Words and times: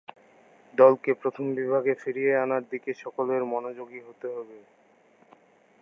দলকে 0.77 1.09
প্রথম 1.13 1.45
বিভাগে 1.55 1.93
ফিরিয়ে 1.95 2.33
আনার 2.35 2.63
দিকে 2.69 2.91
সকলের 3.03 3.41
মনোযোগী 3.45 3.99
হতে 4.07 4.27
হবে। 4.35 4.57